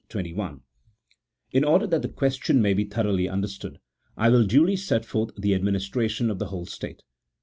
1 0.11 0.61
In 1.51 1.63
order 1.63 1.85
that 1.85 2.01
the 2.01 2.09
question 2.09 2.59
may 2.59 2.73
be 2.73 2.83
thoroughly 2.85 3.29
understood, 3.29 3.77
I 4.17 4.29
will 4.29 4.47
duly 4.47 4.75
set 4.75 5.05
forth 5.05 5.29
the 5.37 5.53
administration 5.53 6.31
of 6.31 6.39
the 6.39 6.47
whole 6.47 6.65
state. 6.65 7.03